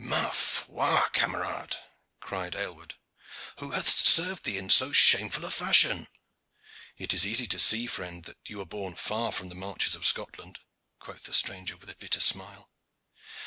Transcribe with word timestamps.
"Ma 0.03 0.31
foi, 0.31 0.99
camarade!" 1.13 1.75
cried 2.19 2.55
Aylward. 2.55 2.95
"Who 3.59 3.69
hath 3.69 3.87
served 3.87 4.45
thee 4.45 4.57
in 4.57 4.71
so 4.71 4.91
shameful 4.91 5.45
a 5.45 5.51
fashion?" 5.51 6.07
"It 6.97 7.13
is 7.13 7.23
easy 7.27 7.45
to 7.45 7.59
see, 7.59 7.85
friend, 7.85 8.23
that 8.25 8.39
you 8.47 8.57
were 8.57 8.65
born 8.65 8.95
far 8.95 9.31
from 9.31 9.49
the 9.49 9.53
marches 9.53 9.93
of 9.93 10.07
Scotland," 10.07 10.57
quoth 10.97 11.25
the 11.25 11.35
stranger, 11.35 11.77
with 11.77 11.91
a 11.91 11.95
bitter 11.95 12.19
smile. 12.19 12.71